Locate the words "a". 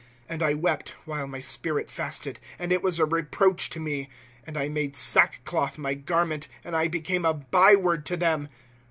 2.97-3.05, 7.23-7.35